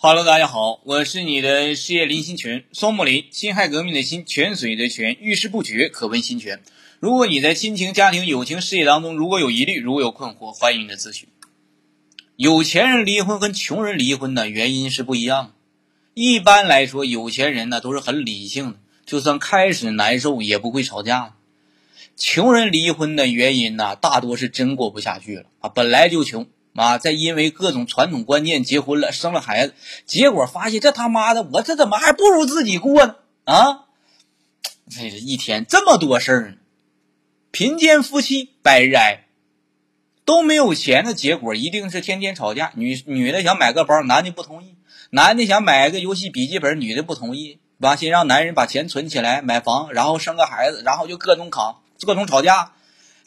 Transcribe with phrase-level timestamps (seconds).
[0.00, 6.60] Hello，大家好，我是你的事业林心泉，双木林，辛亥革命的辛，泉水的泉，遇事不决，可问心泉。
[7.00, 11.28] 如果你在亲情、家庭、友情、事业当中如果有疑虑，如果有困惑，欢迎你的咨询。
[12.36, 15.52] 有钱人离婚跟穷人离婚的原因是不一样。
[16.14, 21.34] 一般来说，有钱人呢都是很理性的，就算开始难受也不会吵架。
[22.16, 26.46] 穷人离婚的原因呢，大多是真过不下去了啊，本来就穷。
[26.74, 26.98] 啊！
[26.98, 29.74] 再因为各种传统观念结婚了，生了孩子，
[30.06, 33.16] 结果发现这他妈的，我这怎么还不如自己过呢？
[33.44, 33.84] 啊！
[34.90, 36.56] 这一天这么多事儿呢，
[37.50, 39.24] 贫贱夫妻百日哀，
[40.24, 42.72] 都没有钱的结果一定是天天吵架。
[42.74, 44.76] 女女的想买个包，男的不同意；
[45.10, 47.58] 男的想买个游戏笔记本，女的不同意。
[47.78, 52.72] 完，先让男人把钱存起来买房，然后生个孩子，然后就各种扛，各种吵架。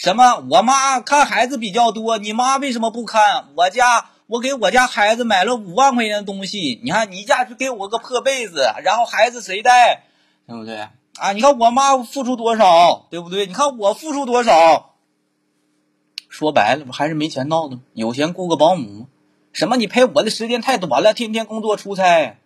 [0.02, 0.44] 什么？
[0.50, 3.50] 我妈看孩子比较多，你妈为什么不看？
[3.56, 10.06] 我家我给我家孩子买了五万块钱的东西，你看你家就给我个破被子，然后孩子谁带？
[10.48, 10.88] 对不对？
[11.20, 13.46] 啊，你看我妈付出多少，对不对？
[13.46, 14.96] 你看我付出多少？
[16.30, 17.80] 说白了，不还是没钱闹呢？
[17.94, 19.06] 有钱雇个保姆？
[19.54, 19.78] 什么？
[19.78, 22.40] 你陪我的时间太短了，天天工作出差，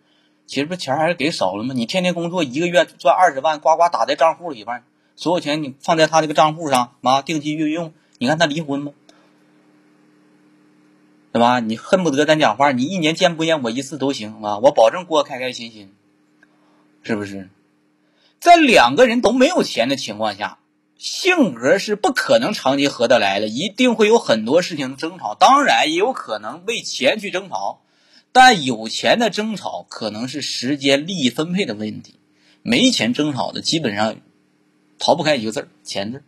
[0.46, 1.72] 其实不钱还是给少了吗？
[1.74, 4.84] 你天天工作，一个月赚二十万，呱呱打在账户里边。
[5.16, 7.92] 所有钱你放在他这个账户上，妈定期运用。
[8.18, 8.92] 你看他离婚吗？
[11.32, 11.60] 对吧？
[11.60, 14.58] 你恨不得咱讲话，你一年见不见我一次都行啊！
[14.58, 15.92] 我保证过开开心心，
[17.02, 17.50] 是不是？
[18.40, 20.58] 在两个人都没有钱的情况下，
[20.96, 25.34] 性格是不可能长期合得来的，一定会有很多事情争吵。
[25.34, 27.82] 当然也有可能为钱去争吵，
[28.32, 32.18] 但有钱的争吵可能是时间利益分配的问题，
[32.62, 34.16] 没钱争吵的基本上。
[34.98, 36.22] 逃不开一个字儿钱字，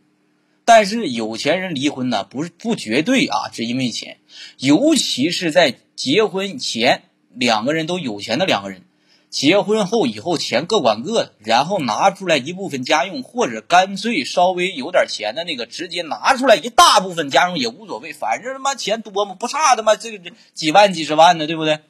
[0.64, 4.18] 但是有钱人离婚呢，不是不绝对啊，是因为钱，
[4.58, 7.02] 尤其是在结婚前
[7.34, 8.82] 两个人都有钱的两个人，
[9.30, 21.80] 结婚后以后钱各管各的，然后拿出来一部分家用，或者干脆稍微有点钱的那个直接拿出来一大部分家用也无所谓，反正他妈钱多嘛，不差他妈这个几万几十万的，对不对？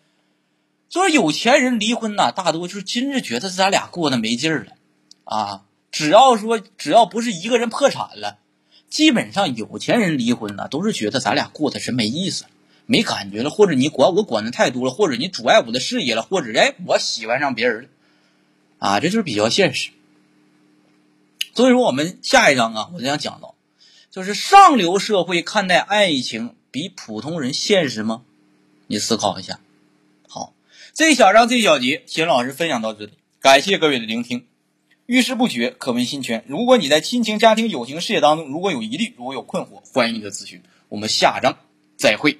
[0.89, 4.73] 所以有钱人离婚呐，大多就是真是觉得咱俩过得没劲儿了
[5.25, 5.65] 啊。
[5.91, 8.39] 只要说只要不是一个人破产了，
[8.89, 12.45] 基本上有钱人离婚呢，都是觉得咱俩过得真没意思，
[12.87, 17.89] 没感觉了，或者你管我管的太多了，或者你阻碍我的事业了，或者哎我喜欢上别人了，
[18.79, 19.91] 啊，这就是比较现实。
[21.55, 23.55] 所以说，我们下一章啊，我就想讲到，
[24.11, 28.23] 就是上流社会看待爱情比普通人现实吗？
[28.87, 29.59] 你思考一下。
[30.29, 30.55] 好，
[30.95, 34.47] 这一小章这一小节，秦老师分享到这里，感谢各位的聆听。
[35.09, 36.45] 遇事不决，可问心泉。
[36.47, 40.61] 如果你在亲情、家庭、友情、事业当中如果有疑虑，如果有困惑，欢迎你的咨询。
[40.91, 41.57] 我们下章
[41.97, 42.37] 再会。